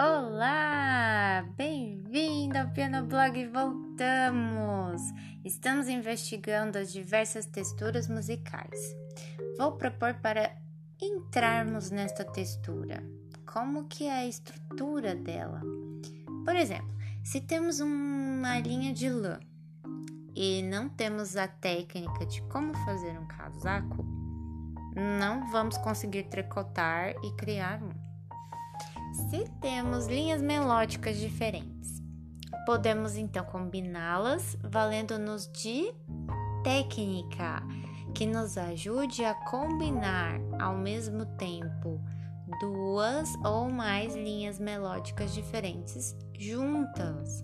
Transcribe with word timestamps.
Olá! 0.00 1.44
Bem-vindo 1.56 2.56
ao 2.56 2.68
Piano 2.68 3.04
Blog 3.04 3.44
Voltamos! 3.48 5.02
Estamos 5.44 5.88
investigando 5.88 6.78
as 6.78 6.92
diversas 6.92 7.46
texturas 7.46 8.06
musicais. 8.06 8.78
Vou 9.58 9.72
propor 9.72 10.14
para 10.14 10.56
entrarmos 11.02 11.90
nesta 11.90 12.24
textura. 12.24 13.02
Como 13.44 13.88
que 13.88 14.04
é 14.04 14.18
a 14.18 14.26
estrutura 14.26 15.16
dela? 15.16 15.60
Por 16.44 16.54
exemplo, 16.54 16.96
se 17.24 17.40
temos 17.40 17.80
uma 17.80 18.56
linha 18.60 18.94
de 18.94 19.10
lã 19.10 19.40
e 20.32 20.62
não 20.62 20.88
temos 20.88 21.34
a 21.34 21.48
técnica 21.48 22.24
de 22.24 22.40
como 22.42 22.72
fazer 22.84 23.18
um 23.18 23.26
casaco, 23.26 24.06
não 24.94 25.50
vamos 25.50 25.76
conseguir 25.78 26.28
tricotar 26.28 27.16
e 27.24 27.32
criar 27.32 27.82
um. 27.82 28.07
Se 29.30 29.44
temos 29.60 30.06
linhas 30.06 30.40
melódicas 30.40 31.18
diferentes, 31.18 32.02
podemos 32.64 33.14
então 33.14 33.44
combiná-las 33.44 34.56
valendo-nos 34.62 35.46
de 35.52 35.92
técnica 36.64 37.62
que 38.14 38.24
nos 38.24 38.56
ajude 38.56 39.26
a 39.26 39.34
combinar 39.34 40.40
ao 40.58 40.78
mesmo 40.78 41.26
tempo 41.36 42.00
duas 42.58 43.34
ou 43.44 43.70
mais 43.70 44.14
linhas 44.14 44.58
melódicas 44.58 45.34
diferentes 45.34 46.16
juntas. 46.32 47.42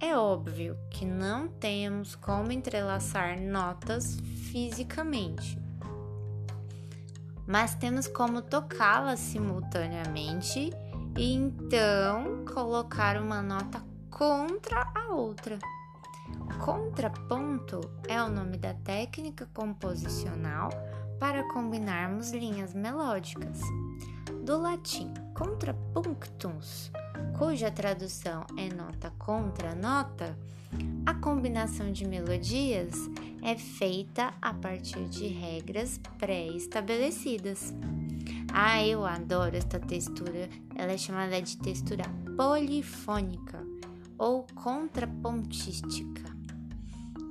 É 0.00 0.16
óbvio 0.16 0.74
que 0.90 1.04
não 1.04 1.48
temos 1.48 2.14
como 2.14 2.50
entrelaçar 2.50 3.38
notas 3.38 4.16
fisicamente, 4.50 5.58
mas 7.46 7.74
temos 7.74 8.06
como 8.06 8.40
tocá-las 8.40 9.20
simultaneamente 9.20 10.70
então 11.16 12.44
colocar 12.52 13.20
uma 13.20 13.40
nota 13.40 13.82
contra 14.10 14.90
a 14.94 15.14
outra. 15.14 15.58
Contraponto 16.64 17.80
é 18.08 18.20
o 18.22 18.30
nome 18.30 18.56
da 18.56 18.74
técnica 18.74 19.48
composicional 19.54 20.70
para 21.20 21.44
combinarmos 21.52 22.32
linhas 22.32 22.74
melódicas. 22.74 23.60
Do 24.42 24.60
latim 24.60 25.12
contrapunctus, 25.34 26.90
cuja 27.38 27.70
tradução 27.70 28.44
é 28.56 28.74
nota 28.74 29.12
contra 29.18 29.74
nota, 29.74 30.36
a 31.06 31.14
combinação 31.14 31.92
de 31.92 32.06
melodias 32.06 32.94
é 33.42 33.56
feita 33.56 34.34
a 34.40 34.52
partir 34.52 35.04
de 35.04 35.26
regras 35.28 36.00
pré-estabelecidas. 36.18 37.72
Ah, 38.56 38.86
eu 38.86 39.04
adoro 39.04 39.56
esta 39.56 39.80
textura. 39.80 40.48
Ela 40.76 40.92
é 40.92 40.96
chamada 40.96 41.42
de 41.42 41.56
textura 41.56 42.04
polifônica 42.36 43.66
ou 44.16 44.46
contrapontística. 44.54 46.22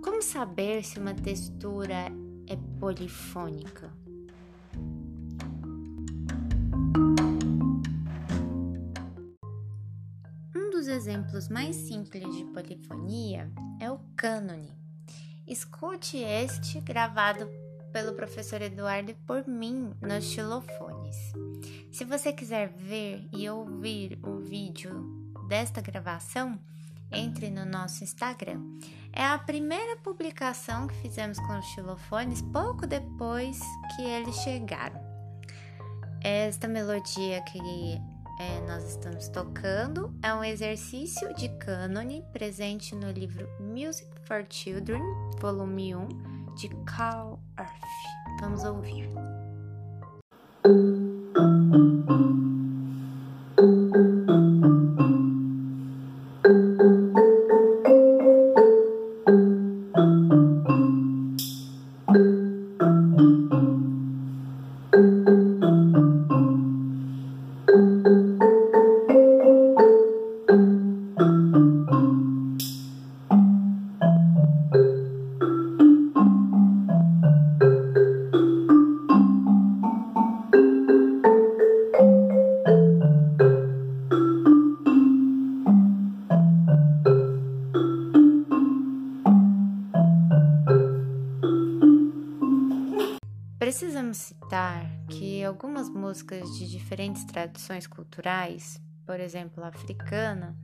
Como 0.04 0.22
saber 0.22 0.84
se 0.84 1.00
uma 1.00 1.14
textura 1.14 2.12
é 2.46 2.58
polifônica? 2.78 3.90
Um 10.54 10.70
dos 10.72 10.90
exemplos 10.90 11.48
mais 11.48 11.74
simples 11.78 12.36
de 12.36 12.44
polifonia 12.48 13.50
é 13.80 13.90
o 13.90 13.98
cânone. 14.18 14.78
Escute 15.48 16.18
este 16.18 16.82
gravado 16.82 17.48
pelo 17.94 18.14
professor 18.14 18.62
Eduardo 18.62 19.16
por 19.26 19.48
mim 19.48 19.94
nos 20.02 20.26
xilofones. 20.26 21.16
Se 21.92 22.04
você 22.04 22.34
quiser 22.34 22.70
ver 22.70 23.30
e 23.32 23.48
ouvir 23.48 24.20
o 24.24 24.40
vídeo 24.40 25.32
desta 25.48 25.80
gravação, 25.80 26.60
entre 27.14 27.50
no 27.50 27.64
nosso 27.64 28.04
Instagram. 28.04 28.60
É 29.12 29.24
a 29.24 29.38
primeira 29.38 29.96
publicação 29.98 30.88
que 30.88 30.96
fizemos 30.96 31.40
com 31.40 31.60
os 31.60 31.66
xilofones 31.68 32.42
pouco 32.42 32.88
depois 32.88 33.60
que 33.96 34.02
eles 34.02 34.36
chegaram. 34.38 35.00
Esta 36.22 36.68
melodia 36.68 37.42
que 37.44 37.60
é, 38.40 38.62
nós 38.68 38.90
estamos 38.90 39.28
tocando 39.28 40.12
é 40.24 40.34
um 40.34 40.44
exercício 40.44 41.34
de 41.36 41.50
cânone 41.60 42.26
presente 42.34 42.96
no 42.96 43.12
livro 43.12 43.48
Music 43.60 44.10
for 44.26 44.44
Children, 44.50 45.02
volume 45.40 45.96
1 45.96 46.33
de 46.56 46.70
Carl 46.86 47.40
Earth. 47.58 48.40
Vamos 48.42 48.64
ouvir. 48.72 49.10
Citar 94.54 94.86
que 95.10 95.44
algumas 95.44 95.90
músicas 95.90 96.56
de 96.56 96.70
diferentes 96.70 97.26
tradições 97.26 97.88
culturais, 97.88 98.80
por 99.04 99.20
exemplo, 99.20 99.64
africana, 99.64 100.56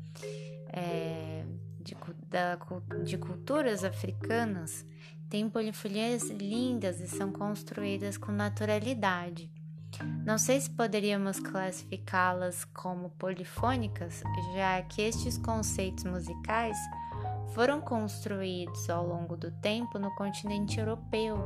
é, 0.72 1.44
de, 1.80 1.98
da, 2.28 2.56
de 3.04 3.18
culturas 3.18 3.84
africanas, 3.84 4.86
têm 5.28 5.50
polifonias 5.50 6.30
lindas 6.30 7.00
e 7.00 7.08
são 7.08 7.32
construídas 7.32 8.16
com 8.16 8.32
naturalidade. 8.32 9.52
Não 10.24 10.38
sei 10.38 10.62
se 10.62 10.70
poderíamos 10.70 11.40
classificá-las 11.40 12.64
como 12.66 13.10
polifônicas, 13.12 14.22
já 14.54 14.84
que 14.84 15.02
estes 15.02 15.40
conceitos 15.40 16.04
musicais 16.04 16.78
foram 17.54 17.82
construídos 17.82 18.90
ao 18.90 19.06
longo 19.06 19.36
do 19.36 19.52
tempo 19.52 19.98
no 19.98 20.14
continente 20.16 20.80
europeu 20.80 21.38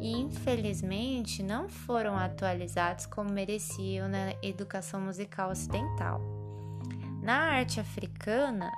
e, 0.00 0.12
infelizmente, 0.12 1.42
não 1.42 1.68
foram 1.68 2.16
atualizados 2.16 3.06
como 3.06 3.30
mereciam 3.30 4.08
na 4.08 4.34
educação 4.42 5.00
musical 5.00 5.50
ocidental. 5.50 6.20
Na 7.22 7.52
arte 7.52 7.80
africana, 7.80 8.70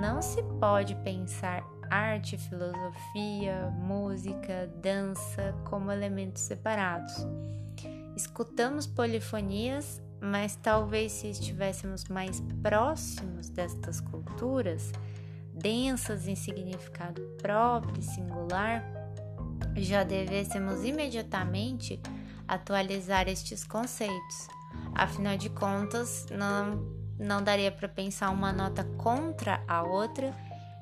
não 0.00 0.22
se 0.22 0.42
pode 0.58 0.94
pensar 0.96 1.62
arte, 1.90 2.38
filosofia, 2.38 3.70
música, 3.76 4.70
dança 4.80 5.54
como 5.68 5.90
elementos 5.90 6.42
separados. 6.42 7.12
Escutamos 8.16 8.86
polifonias, 8.86 10.00
mas 10.20 10.54
talvez 10.56 11.12
se 11.12 11.28
estivéssemos 11.28 12.04
mais 12.04 12.40
próximos 12.62 13.48
destas 13.48 14.00
culturas, 14.00 14.92
densas 15.62 16.26
em 16.26 16.34
significado 16.34 17.20
próprio 17.40 17.98
e 17.98 18.02
singular, 18.02 18.84
já 19.76 20.02
devêssemos 20.02 20.84
imediatamente 20.84 22.00
atualizar 22.46 23.28
estes 23.28 23.64
conceitos. 23.64 24.48
Afinal 24.94 25.36
de 25.36 25.48
contas, 25.50 26.26
não, 26.30 26.84
não 27.18 27.42
daria 27.42 27.70
para 27.70 27.88
pensar 27.88 28.30
uma 28.30 28.52
nota 28.52 28.84
contra 28.96 29.62
a 29.68 29.82
outra, 29.82 30.34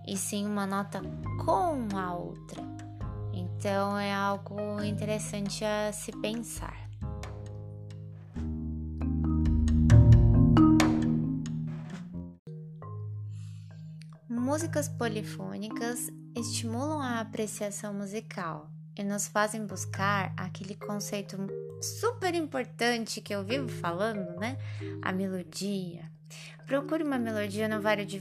e 0.06 0.16
sim 0.16 0.46
uma 0.46 0.66
nota 0.66 1.02
com 1.44 1.96
a 1.96 2.14
outra. 2.14 2.62
Então 3.32 3.98
é 3.98 4.12
algo 4.12 4.82
interessante 4.82 5.64
a 5.64 5.92
se 5.92 6.10
pensar. 6.12 6.87
Músicas 14.58 14.88
polifônicas 14.88 16.10
estimulam 16.34 17.00
a 17.00 17.20
apreciação 17.20 17.94
musical 17.94 18.68
e 18.96 19.04
nos 19.04 19.28
fazem 19.28 19.64
buscar 19.64 20.34
aquele 20.36 20.74
conceito 20.74 21.36
super 21.80 22.34
importante 22.34 23.20
que 23.20 23.32
eu 23.32 23.44
vivo 23.44 23.68
falando, 23.68 24.36
né? 24.40 24.58
A 25.00 25.12
melodia. 25.12 26.10
Procure 26.66 27.04
uma 27.04 27.20
melodia 27.20 27.68
no, 27.68 27.80
de, 28.04 28.20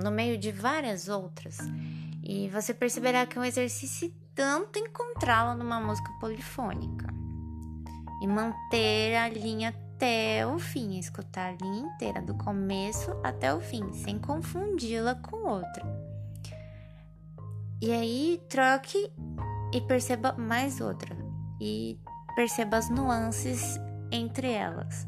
no 0.00 0.12
meio 0.12 0.38
de 0.38 0.52
várias 0.52 1.08
outras 1.08 1.58
e 2.22 2.48
você 2.50 2.72
perceberá 2.72 3.26
que 3.26 3.36
é 3.36 3.40
um 3.40 3.44
exercício 3.44 4.14
tanto 4.36 4.78
encontrá-la 4.78 5.56
numa 5.56 5.80
música 5.80 6.12
polifônica 6.20 7.08
e 8.22 8.28
manter 8.28 9.16
a 9.16 9.28
linha 9.28 9.74
até 9.98 10.46
o 10.46 10.60
fim, 10.60 10.96
escutar 10.96 11.48
a 11.48 11.64
linha 11.64 11.80
inteira, 11.80 12.22
do 12.22 12.32
começo 12.32 13.10
até 13.24 13.52
o 13.52 13.60
fim, 13.60 13.92
sem 13.92 14.16
confundi-la 14.16 15.16
com 15.16 15.38
outra. 15.38 15.84
E 17.82 17.90
aí 17.90 18.40
troque 18.48 19.12
e 19.74 19.80
perceba 19.80 20.34
mais 20.34 20.80
outra. 20.80 21.16
E 21.60 21.98
perceba 22.36 22.76
as 22.76 22.88
nuances 22.88 23.76
entre 24.12 24.52
elas. 24.52 25.04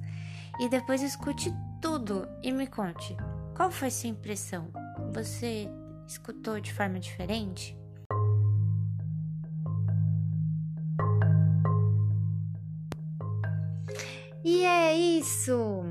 E 0.58 0.68
depois 0.68 1.02
escute 1.02 1.54
tudo 1.80 2.26
e 2.42 2.50
me 2.50 2.66
conte 2.66 3.16
qual 3.56 3.70
foi 3.70 3.92
sua 3.92 4.10
impressão. 4.10 4.72
Você 5.14 5.68
escutou 6.08 6.58
de 6.58 6.72
forma 6.72 6.98
diferente? 6.98 7.78
E 14.42 14.64
é 14.64 14.79
isso! 15.20 15.84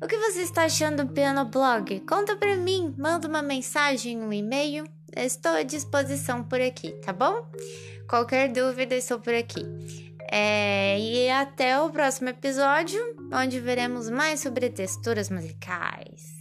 O 0.00 0.06
que 0.06 0.16
você 0.16 0.42
está 0.42 0.64
achando 0.64 1.04
do 1.04 1.12
Piano 1.12 1.44
Blog? 1.46 2.00
Conta 2.00 2.36
pra 2.36 2.54
mim, 2.56 2.94
manda 2.96 3.26
uma 3.26 3.42
mensagem, 3.42 4.22
um 4.22 4.32
e-mail. 4.32 4.84
Estou 5.16 5.52
à 5.52 5.62
disposição 5.62 6.44
por 6.44 6.60
aqui, 6.60 6.90
tá 7.04 7.12
bom? 7.12 7.46
Qualquer 8.08 8.52
dúvida, 8.52 8.94
estou 8.94 9.18
por 9.18 9.34
aqui. 9.34 9.62
É, 10.30 10.98
e 11.00 11.30
até 11.30 11.80
o 11.80 11.90
próximo 11.90 12.28
episódio, 12.28 13.00
onde 13.32 13.58
veremos 13.58 14.10
mais 14.10 14.40
sobre 14.40 14.70
texturas 14.70 15.30
musicais. 15.30 16.35